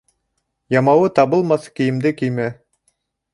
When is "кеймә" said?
2.23-2.49